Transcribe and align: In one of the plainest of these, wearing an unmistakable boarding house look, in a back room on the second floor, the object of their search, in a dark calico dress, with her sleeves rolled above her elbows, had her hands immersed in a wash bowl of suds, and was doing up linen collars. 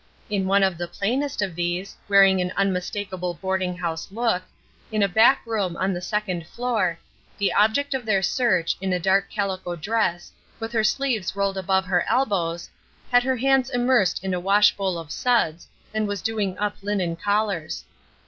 In 0.31 0.47
one 0.47 0.63
of 0.63 0.79
the 0.79 0.87
plainest 0.87 1.43
of 1.43 1.53
these, 1.53 1.95
wearing 2.09 2.41
an 2.41 2.51
unmistakable 2.57 3.35
boarding 3.35 3.77
house 3.77 4.07
look, 4.11 4.41
in 4.91 5.03
a 5.03 5.07
back 5.07 5.45
room 5.45 5.77
on 5.77 5.93
the 5.93 6.01
second 6.01 6.47
floor, 6.47 6.97
the 7.37 7.53
object 7.53 7.93
of 7.93 8.03
their 8.03 8.23
search, 8.23 8.75
in 8.81 8.91
a 8.93 8.99
dark 8.99 9.29
calico 9.29 9.75
dress, 9.75 10.31
with 10.59 10.71
her 10.71 10.83
sleeves 10.83 11.35
rolled 11.35 11.55
above 11.55 11.85
her 11.85 12.03
elbows, 12.09 12.67
had 13.11 13.21
her 13.21 13.37
hands 13.37 13.69
immersed 13.69 14.23
in 14.23 14.33
a 14.33 14.39
wash 14.39 14.75
bowl 14.75 14.97
of 14.97 15.11
suds, 15.11 15.67
and 15.93 16.07
was 16.07 16.23
doing 16.23 16.57
up 16.57 16.77
linen 16.81 17.15
collars. 17.15 17.83